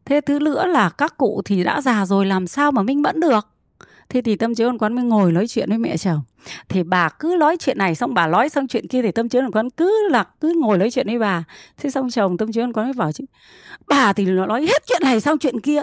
Thế 0.04 0.20
thứ 0.20 0.38
nữa 0.38 0.66
là 0.66 0.88
các 0.88 1.16
cụ 1.16 1.42
thì 1.44 1.64
đã 1.64 1.80
già 1.80 2.06
rồi, 2.06 2.26
làm 2.26 2.46
sao 2.46 2.72
mà 2.72 2.82
minh 2.82 3.02
mẫn 3.02 3.20
được? 3.20 3.48
Thế 4.14 4.22
thì 4.22 4.36
tâm 4.36 4.54
chiếu 4.54 4.72
quán 4.78 4.94
mới 4.94 5.04
ngồi 5.04 5.32
nói 5.32 5.48
chuyện 5.48 5.68
với 5.68 5.78
mẹ 5.78 5.96
chồng. 5.96 6.20
Thì 6.68 6.82
bà 6.82 7.08
cứ 7.08 7.36
nói 7.38 7.56
chuyện 7.60 7.78
này 7.78 7.94
xong 7.94 8.14
bà 8.14 8.26
nói 8.26 8.48
xong 8.48 8.68
chuyện 8.68 8.88
kia 8.88 9.02
thì 9.02 9.12
tâm 9.12 9.28
chiếu 9.28 9.42
quán 9.52 9.70
cứ 9.70 10.08
là 10.10 10.24
cứ 10.40 10.54
ngồi 10.60 10.78
nói 10.78 10.90
chuyện 10.90 11.06
với 11.06 11.18
bà. 11.18 11.44
Thế 11.76 11.90
xong 11.90 12.10
chồng 12.10 12.36
tâm 12.36 12.52
chiếu 12.52 12.66
quán 12.74 12.86
mới 12.86 12.92
bảo 12.92 13.12
chứ 13.12 13.24
bà 13.88 14.12
thì 14.12 14.24
nó 14.24 14.46
nói 14.46 14.62
hết 14.62 14.82
chuyện 14.86 15.00
này 15.04 15.20
xong 15.20 15.38
chuyện 15.38 15.60
kia. 15.60 15.82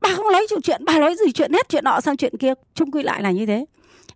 Bà 0.00 0.14
không 0.14 0.32
nói 0.32 0.46
chuyện 0.50 0.60
chuyện, 0.62 0.84
bà 0.84 0.98
nói 0.98 1.14
gì 1.26 1.32
chuyện 1.32 1.52
hết 1.52 1.68
chuyện 1.68 1.84
nọ 1.84 2.00
sang 2.00 2.16
chuyện 2.16 2.36
kia. 2.38 2.54
Chung 2.74 2.90
quy 2.90 3.02
lại 3.02 3.22
là 3.22 3.30
như 3.30 3.46
thế. 3.46 3.64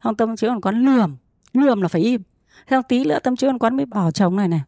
Không 0.01 0.17
tâm 0.17 0.37
chiếu 0.37 0.61
quán 0.63 0.85
lườm 0.85 1.17
lườm 1.53 1.83
là 1.83 1.89
phải 1.89 2.03
im. 2.03 2.23
Xong 2.71 2.83
tí 2.89 3.05
nữa 3.05 3.19
tâm 3.23 3.37
chiếu 3.37 3.53
quán 3.61 3.77
mới 3.77 3.87
bảo 3.87 4.11
chồng 4.11 4.37
này 4.37 4.49
này 4.49 4.61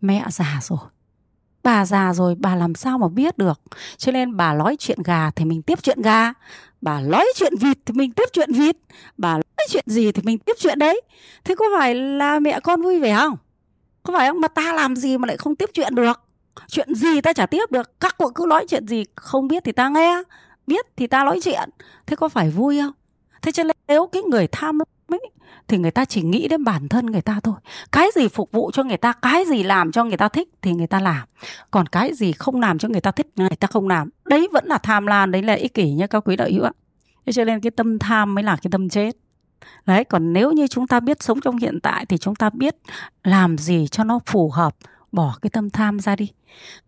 mẹ 0.00 0.24
già 0.30 0.58
rồi 0.62 0.78
bà 1.68 1.84
già 1.84 2.12
rồi, 2.14 2.34
bà 2.38 2.56
làm 2.56 2.74
sao 2.74 2.98
mà 2.98 3.08
biết 3.08 3.38
được? 3.38 3.60
Cho 3.96 4.12
nên 4.12 4.36
bà 4.36 4.54
nói 4.54 4.76
chuyện 4.78 4.98
gà 5.04 5.30
thì 5.30 5.44
mình 5.44 5.62
tiếp 5.62 5.78
chuyện 5.82 6.02
gà. 6.02 6.32
Bà 6.80 7.00
nói 7.00 7.26
chuyện 7.34 7.52
vịt 7.60 7.78
thì 7.86 7.94
mình 7.94 8.12
tiếp 8.12 8.24
chuyện 8.32 8.52
vịt. 8.52 8.76
Bà 9.16 9.32
nói 9.32 9.66
chuyện 9.68 9.84
gì 9.86 10.12
thì 10.12 10.22
mình 10.22 10.38
tiếp 10.38 10.52
chuyện 10.58 10.78
đấy. 10.78 11.00
Thế 11.44 11.54
có 11.54 11.64
phải 11.78 11.94
là 11.94 12.40
mẹ 12.40 12.60
con 12.60 12.82
vui 12.82 13.00
vẻ 13.00 13.16
không? 13.16 13.36
Có 14.02 14.12
phải 14.12 14.28
không 14.28 14.40
mà 14.40 14.48
ta 14.48 14.72
làm 14.72 14.96
gì 14.96 15.18
mà 15.18 15.26
lại 15.26 15.36
không 15.36 15.56
tiếp 15.56 15.70
chuyện 15.74 15.94
được? 15.94 16.20
Chuyện 16.68 16.94
gì 16.94 17.20
ta 17.20 17.32
chả 17.32 17.46
tiếp 17.46 17.70
được. 17.70 18.00
Các 18.00 18.18
cụ 18.18 18.30
cứ 18.34 18.44
nói 18.48 18.66
chuyện 18.68 18.86
gì 18.86 19.04
không 19.14 19.48
biết 19.48 19.64
thì 19.64 19.72
ta 19.72 19.88
nghe. 19.88 20.22
Biết 20.66 20.86
thì 20.96 21.06
ta 21.06 21.24
nói 21.24 21.40
chuyện. 21.42 21.70
Thế 22.06 22.16
có 22.16 22.28
phải 22.28 22.50
vui 22.50 22.80
không? 22.80 22.92
Thế 23.42 23.52
cho 23.52 23.62
nên 23.62 23.76
nếu 23.88 24.06
cái 24.06 24.22
người 24.22 24.46
tham 24.46 24.78
ấy, 25.08 25.30
thì 25.68 25.78
người 25.78 25.90
ta 25.90 26.04
chỉ 26.04 26.22
nghĩ 26.22 26.48
đến 26.48 26.64
bản 26.64 26.88
thân 26.88 27.06
người 27.06 27.20
ta 27.20 27.40
thôi. 27.42 27.54
Cái 27.92 28.08
gì 28.14 28.28
phục 28.28 28.52
vụ 28.52 28.70
cho 28.70 28.84
người 28.84 28.96
ta 28.96 29.12
cái 29.12 29.44
gì 29.44 29.62
làm 29.62 29.92
cho 29.92 30.04
người 30.04 30.16
ta 30.16 30.28
thích 30.28 30.48
thì 30.62 30.72
người 30.72 30.86
ta 30.86 31.00
làm. 31.00 31.28
Còn 31.70 31.86
cái 31.86 32.14
gì 32.14 32.32
không 32.32 32.60
làm 32.60 32.78
cho 32.78 32.88
người 32.88 33.00
ta 33.00 33.10
thích 33.10 33.26
người 33.36 33.48
ta 33.48 33.68
không 33.68 33.88
làm. 33.88 34.10
Đấy 34.24 34.48
vẫn 34.52 34.66
là 34.66 34.78
tham 34.78 35.06
lam 35.06 35.30
đấy 35.30 35.42
là 35.42 35.54
ích 35.54 35.74
kỷ 35.74 35.90
nhé 35.90 36.06
các 36.06 36.28
quý 36.28 36.36
đạo 36.36 36.48
hữu 36.52 36.64
ạ. 36.64 36.72
Thế 37.26 37.32
cho 37.32 37.44
nên 37.44 37.60
cái 37.60 37.70
tâm 37.70 37.98
tham 37.98 38.34
mới 38.34 38.44
là 38.44 38.56
cái 38.56 38.70
tâm 38.70 38.88
chết. 38.88 39.16
Đấy 39.86 40.04
còn 40.04 40.32
nếu 40.32 40.52
như 40.52 40.66
chúng 40.66 40.86
ta 40.86 41.00
biết 41.00 41.22
sống 41.22 41.40
trong 41.40 41.56
hiện 41.56 41.80
tại 41.82 42.06
thì 42.06 42.18
chúng 42.18 42.34
ta 42.34 42.50
biết 42.50 42.76
làm 43.24 43.58
gì 43.58 43.86
cho 43.90 44.04
nó 44.04 44.18
phù 44.26 44.50
hợp 44.50 44.76
bỏ 45.12 45.38
cái 45.42 45.50
tâm 45.50 45.70
tham 45.70 46.00
ra 46.00 46.16
đi. 46.16 46.32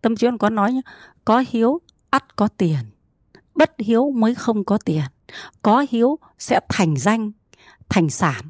Tâm 0.01 0.15
chuyên 0.15 0.37
có 0.37 0.49
nói 0.49 0.73
nhá 0.73 0.81
có 1.25 1.43
hiếu 1.49 1.81
ắt 2.09 2.35
có 2.35 2.47
tiền 2.47 2.77
bất 3.55 3.71
hiếu 3.79 4.11
mới 4.11 4.35
không 4.35 4.65
có 4.65 4.77
tiền. 4.77 5.03
Có 5.61 5.85
hiếu 5.89 6.19
sẽ 6.39 6.59
thành 6.69 6.97
danh 6.97 7.31
thành 7.91 8.09
sản. 8.09 8.41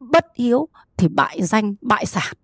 Bất 0.00 0.26
hiếu 0.34 0.68
thì 0.96 1.08
bại 1.08 1.42
danh 1.42 1.74
bại 1.80 2.06
sản. 2.06 2.34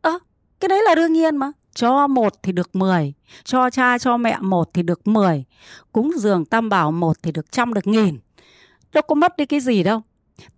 Ơ 0.00 0.10
à, 0.10 0.18
cái 0.60 0.68
đấy 0.68 0.82
là 0.84 0.94
đương 0.94 1.12
nhiên 1.12 1.36
mà. 1.36 1.52
Cho 1.74 2.06
một 2.06 2.42
thì 2.42 2.52
được 2.52 2.76
mười 2.76 3.12
cho 3.44 3.70
cha 3.70 3.98
cho 3.98 4.16
mẹ 4.16 4.38
một 4.40 4.70
thì 4.74 4.82
được 4.82 5.06
mười 5.06 5.44
cúng 5.92 6.12
dường 6.16 6.44
tam 6.44 6.68
bảo 6.68 6.92
một 6.92 7.16
thì 7.22 7.32
được 7.32 7.52
trăm 7.52 7.74
được 7.74 7.86
nghìn. 7.86 8.18
Đâu 8.92 9.02
có 9.02 9.14
mất 9.14 9.36
đi 9.36 9.46
cái 9.46 9.60
gì 9.60 9.82
đâu. 9.82 10.02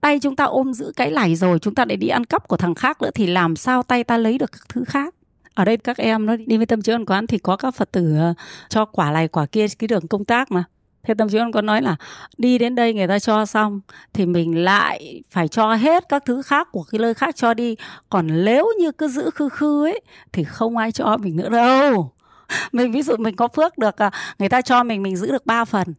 Tay 0.00 0.18
chúng 0.20 0.36
ta 0.36 0.44
ôm 0.44 0.74
giữ 0.74 0.92
cái 0.96 1.10
lải 1.10 1.36
rồi 1.36 1.58
chúng 1.58 1.74
ta 1.74 1.84
lại 1.84 1.96
đi 1.96 2.08
ăn 2.08 2.24
cắp 2.24 2.48
của 2.48 2.56
thằng 2.56 2.74
khác 2.74 3.02
nữa 3.02 3.10
thì 3.14 3.26
làm 3.26 3.56
sao 3.56 3.82
tay 3.82 4.04
ta 4.04 4.16
lấy 4.16 4.38
được 4.38 4.52
các 4.52 4.68
thứ 4.68 4.84
khác? 4.84 5.14
Ở 5.54 5.64
đây 5.64 5.76
các 5.76 5.96
em 5.96 6.26
nó 6.26 6.36
đi 6.36 6.56
với 6.56 6.66
tâm 6.66 6.82
chứa 6.82 6.98
quán 7.06 7.26
thì 7.26 7.38
có 7.38 7.56
các 7.56 7.74
phật 7.74 7.92
tử 7.92 8.16
ờ, 8.18 8.34
cho 8.68 8.84
quả 8.84 9.12
này 9.12 9.28
quả 9.28 9.46
kia 9.46 9.66
cái 9.78 9.88
đường 9.88 10.08
công 10.08 10.24
tác 10.24 10.50
mà 10.50 10.64
thế 11.02 11.14
tâm 11.14 11.28
chứa 11.28 11.46
có 11.54 11.62
nói 11.62 11.82
là 11.82 11.96
đi 12.38 12.58
đến 12.58 12.74
đây 12.74 12.94
người 12.94 13.08
ta 13.08 13.18
cho 13.18 13.46
xong 13.46 13.80
thì 14.12 14.26
mình 14.26 14.64
lại 14.64 15.22
phải 15.30 15.48
cho 15.48 15.74
hết 15.74 16.04
các 16.08 16.24
thứ 16.24 16.42
khác 16.42 16.68
của 16.72 16.84
cái 16.92 16.98
nơi 16.98 17.14
khác 17.14 17.36
cho 17.36 17.54
đi. 17.54 17.76
Còn 18.10 18.44
nếu 18.44 18.68
như 18.78 18.92
cứ 18.92 19.08
giữ 19.08 19.30
khư 19.34 19.48
khư 19.48 19.84
ấy 19.86 20.00
thì 20.32 20.44
không 20.44 20.76
ai 20.76 20.92
cho 20.92 21.16
mình 21.16 21.36
nữa 21.36 21.48
đâu. 21.48 22.12
Mình 22.72 22.92
ví 22.92 23.02
dụ 23.02 23.16
mình 23.16 23.36
có 23.36 23.48
phước 23.48 23.78
được 23.78 23.96
à, 23.96 24.10
người 24.38 24.48
ta 24.48 24.62
cho 24.62 24.82
mình 24.82 25.02
mình 25.02 25.16
giữ 25.16 25.32
được 25.32 25.46
3 25.46 25.64
phần. 25.64 25.94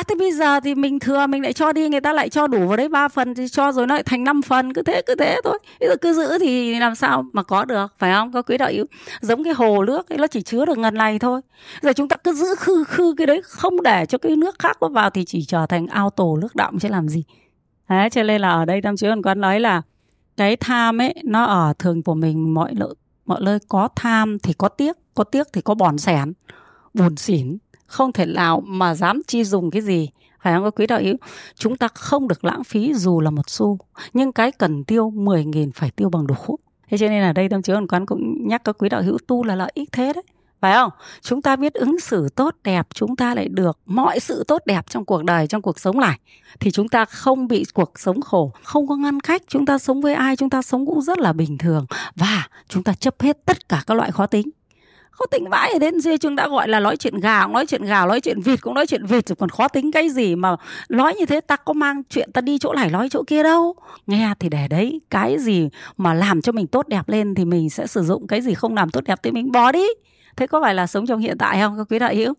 À, 0.00 0.02
thế 0.08 0.14
bây 0.14 0.32
giờ 0.32 0.60
thì 0.60 0.74
mình 0.74 0.98
thừa 0.98 1.26
mình 1.26 1.42
lại 1.42 1.52
cho 1.52 1.72
đi 1.72 1.88
người 1.88 2.00
ta 2.00 2.12
lại 2.12 2.28
cho 2.28 2.46
đủ 2.46 2.66
vào 2.66 2.76
đấy 2.76 2.88
ba 2.88 3.08
phần 3.08 3.34
thì 3.34 3.48
cho 3.48 3.72
rồi 3.72 3.86
nó 3.86 3.94
lại 3.94 4.02
thành 4.02 4.24
5 4.24 4.42
phần 4.42 4.72
cứ 4.72 4.82
thế 4.82 5.02
cứ 5.06 5.14
thế 5.14 5.40
thôi. 5.44 5.58
Bây 5.80 5.88
giờ 5.88 5.96
cứ 6.00 6.12
giữ 6.12 6.38
thì 6.38 6.78
làm 6.78 6.94
sao 6.94 7.24
mà 7.32 7.42
có 7.42 7.64
được 7.64 7.94
phải 7.98 8.12
không? 8.12 8.32
Có 8.32 8.42
quý 8.42 8.58
đạo 8.58 8.68
yếu 8.68 8.84
giống 9.20 9.44
cái 9.44 9.52
hồ 9.52 9.84
nước 9.84 10.08
ấy 10.08 10.18
nó 10.18 10.26
chỉ 10.26 10.42
chứa 10.42 10.64
được 10.64 10.78
ngần 10.78 10.94
này 10.94 11.18
thôi. 11.18 11.40
Giờ 11.82 11.92
chúng 11.92 12.08
ta 12.08 12.16
cứ 12.16 12.32
giữ 12.32 12.46
khư 12.58 12.84
khư 12.84 13.14
cái 13.18 13.26
đấy 13.26 13.42
không 13.44 13.82
để 13.82 14.06
cho 14.06 14.18
cái 14.18 14.36
nước 14.36 14.58
khác 14.58 14.76
nó 14.80 14.88
vào 14.88 15.10
thì 15.10 15.24
chỉ 15.24 15.44
trở 15.44 15.66
thành 15.66 15.86
ao 15.86 16.10
tổ 16.10 16.36
nước 16.36 16.56
động 16.56 16.78
chứ 16.78 16.88
làm 16.88 17.08
gì. 17.08 17.24
Thế 17.88 18.08
cho 18.12 18.22
nên 18.22 18.40
là 18.40 18.50
ở 18.50 18.64
đây 18.64 18.82
tam 18.82 18.96
chiếu 18.96 19.14
quan 19.24 19.40
nói 19.40 19.60
là 19.60 19.82
cái 20.36 20.56
tham 20.56 21.00
ấy 21.00 21.14
nó 21.24 21.44
ở 21.44 21.72
thường 21.78 22.02
của 22.02 22.14
mình 22.14 22.54
mọi 22.54 22.74
lợi 22.74 22.94
mọi 23.26 23.40
nơi 23.42 23.58
có 23.68 23.88
tham 23.96 24.38
thì 24.42 24.52
có 24.52 24.68
tiếc 24.68 24.96
có 25.14 25.24
tiếc 25.24 25.46
thì 25.52 25.60
có 25.60 25.74
bòn 25.74 25.98
sẻn 25.98 26.32
buồn 26.94 27.16
xỉn 27.16 27.58
không 27.90 28.12
thể 28.12 28.26
nào 28.26 28.62
mà 28.66 28.94
dám 28.94 29.22
chi 29.26 29.44
dùng 29.44 29.70
cái 29.70 29.82
gì. 29.82 30.08
Phải 30.42 30.54
không? 30.54 30.64
Các 30.64 30.74
quý 30.76 30.86
đạo 30.86 31.00
hữu, 31.02 31.16
chúng 31.54 31.76
ta 31.76 31.88
không 31.88 32.28
được 32.28 32.44
lãng 32.44 32.64
phí 32.64 32.94
dù 32.94 33.20
là 33.20 33.30
một 33.30 33.50
xu. 33.50 33.78
Nhưng 34.12 34.32
cái 34.32 34.52
cần 34.52 34.84
tiêu 34.84 35.10
10.000 35.10 35.70
phải 35.74 35.90
tiêu 35.90 36.08
bằng 36.10 36.26
đủ 36.26 36.58
thế 36.90 36.98
cho 36.98 37.08
nên 37.08 37.22
là 37.22 37.32
đây 37.32 37.48
tâm 37.48 37.62
chiếu 37.62 37.76
hoàn 37.76 37.88
quán 37.88 38.06
cũng 38.06 38.48
nhắc 38.48 38.64
các 38.64 38.76
quý 38.78 38.88
đạo 38.88 39.02
hữu 39.02 39.18
tu 39.26 39.44
là 39.44 39.56
lợi 39.56 39.70
ích 39.74 39.92
thế 39.92 40.12
đấy. 40.12 40.22
Phải 40.60 40.74
không? 40.74 40.90
Chúng 41.22 41.42
ta 41.42 41.56
biết 41.56 41.74
ứng 41.74 42.00
xử 42.00 42.28
tốt 42.28 42.54
đẹp, 42.64 42.86
chúng 42.94 43.16
ta 43.16 43.34
lại 43.34 43.48
được 43.48 43.78
mọi 43.86 44.20
sự 44.20 44.44
tốt 44.48 44.62
đẹp 44.66 44.86
trong 44.90 45.04
cuộc 45.04 45.24
đời, 45.24 45.46
trong 45.46 45.62
cuộc 45.62 45.78
sống 45.78 46.00
này 46.00 46.18
thì 46.60 46.70
chúng 46.70 46.88
ta 46.88 47.04
không 47.04 47.48
bị 47.48 47.64
cuộc 47.74 47.98
sống 47.98 48.20
khổ, 48.20 48.52
không 48.62 48.88
có 48.88 48.96
ngăn 48.96 49.20
cách. 49.20 49.42
Chúng 49.48 49.66
ta 49.66 49.78
sống 49.78 50.00
với 50.00 50.14
ai, 50.14 50.36
chúng 50.36 50.50
ta 50.50 50.62
sống 50.62 50.86
cũng 50.86 51.02
rất 51.02 51.18
là 51.18 51.32
bình 51.32 51.58
thường. 51.58 51.86
Và 52.16 52.48
chúng 52.68 52.82
ta 52.82 52.92
chấp 52.92 53.22
hết 53.22 53.38
tất 53.44 53.68
cả 53.68 53.82
các 53.86 53.94
loại 53.94 54.12
khó 54.12 54.26
tính 54.26 54.50
khó 55.20 55.26
tính 55.26 55.48
vãi 55.50 55.78
đến 55.78 56.00
duy 56.00 56.18
chúng 56.18 56.36
đã 56.36 56.48
gọi 56.48 56.68
là 56.68 56.80
nói 56.80 56.96
chuyện 56.96 57.20
gà 57.20 57.46
nói 57.46 57.66
chuyện 57.66 57.84
gà 57.84 58.06
nói 58.06 58.20
chuyện 58.20 58.40
vịt, 58.40 58.60
cũng 58.62 58.74
nói 58.74 58.86
chuyện 58.86 59.06
vịt 59.06 59.28
rồi 59.28 59.36
còn 59.36 59.48
khó 59.48 59.68
tính 59.68 59.92
cái 59.92 60.08
gì 60.08 60.34
mà 60.34 60.56
nói 60.88 61.14
như 61.18 61.26
thế, 61.26 61.40
ta 61.40 61.56
có 61.56 61.72
mang 61.72 62.02
chuyện 62.10 62.32
ta 62.32 62.40
đi 62.40 62.58
chỗ 62.58 62.72
này, 62.72 62.90
nói 62.90 63.08
chỗ 63.08 63.22
kia 63.26 63.42
đâu. 63.42 63.74
Nghe 64.06 64.34
thì 64.40 64.48
để 64.48 64.68
đấy, 64.68 65.00
cái 65.10 65.38
gì 65.38 65.68
mà 65.96 66.14
làm 66.14 66.42
cho 66.42 66.52
mình 66.52 66.66
tốt 66.66 66.88
đẹp 66.88 67.08
lên 67.08 67.34
thì 67.34 67.44
mình 67.44 67.70
sẽ 67.70 67.86
sử 67.86 68.02
dụng 68.02 68.26
cái 68.26 68.40
gì 68.40 68.54
không 68.54 68.74
làm 68.74 68.90
tốt 68.90 69.00
đẹp 69.04 69.18
thì 69.22 69.30
mình 69.30 69.52
bỏ 69.52 69.72
đi. 69.72 69.86
Thế 70.36 70.46
có 70.46 70.60
phải 70.60 70.74
là 70.74 70.86
sống 70.86 71.06
trong 71.06 71.20
hiện 71.20 71.38
tại 71.38 71.60
không, 71.60 71.78
các 71.78 71.86
quý 71.90 71.98
đại 71.98 72.16
hữu? 72.16 72.34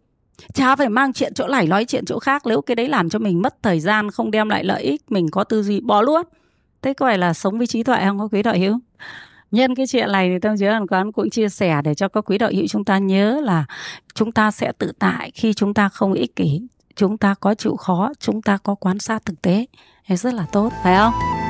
Chả 0.53 0.75
phải 0.75 0.89
mang 0.89 1.13
chuyện 1.13 1.33
chỗ 1.33 1.47
này, 1.47 1.67
nói 1.67 1.85
chuyện 1.85 2.05
chỗ 2.05 2.19
khác. 2.19 2.41
Nếu 2.45 2.61
cái 2.61 2.75
đấy 2.75 2.87
làm 2.87 3.09
cho 3.09 3.19
mình 3.19 3.41
mất 3.41 3.63
thời 3.63 3.79
gian, 3.79 4.11
không 4.11 4.31
đem 4.31 4.49
lại 4.49 4.63
lợi 4.63 4.83
ích, 4.83 5.01
mình 5.11 5.29
có 5.31 5.43
tư 5.43 5.63
duy 5.63 5.79
bỏ 5.79 6.01
luôn. 6.01 6.21
Thế 6.81 6.93
có 6.93 7.05
phải 7.05 7.17
là 7.17 7.33
sống 7.33 7.57
với 7.57 7.67
trí 7.67 7.83
tuệ 7.83 7.97
không, 8.05 8.19
các 8.19 8.27
quý 8.31 8.43
đại 8.43 8.59
hữu? 8.59 8.79
Nhân 9.51 9.75
cái 9.75 9.87
chuyện 9.87 10.11
này 10.11 10.29
thì 10.29 10.39
tâm 10.39 10.57
chứa 10.57 10.69
hàn 10.69 10.87
quán 10.87 11.11
cũng 11.11 11.29
chia 11.29 11.49
sẻ 11.49 11.81
để 11.83 11.95
cho 11.95 12.07
các 12.07 12.21
quý 12.25 12.37
đạo 12.37 12.49
hữu 12.53 12.67
chúng 12.67 12.85
ta 12.85 12.97
nhớ 12.97 13.41
là 13.43 13.65
chúng 14.13 14.31
ta 14.31 14.51
sẽ 14.51 14.71
tự 14.77 14.91
tại 14.99 15.31
khi 15.35 15.53
chúng 15.53 15.73
ta 15.73 15.89
không 15.89 16.13
ích 16.13 16.35
kỷ, 16.35 16.61
chúng 16.95 17.17
ta 17.17 17.35
có 17.39 17.55
chịu 17.55 17.75
khó, 17.75 18.11
chúng 18.19 18.41
ta 18.41 18.57
có 18.63 18.75
quan 18.75 18.99
sát 18.99 19.25
thực 19.25 19.41
tế. 19.41 19.65
Thì 20.07 20.15
rất 20.15 20.33
là 20.33 20.45
tốt, 20.51 20.73
phải 20.83 20.97
không? 20.97 21.40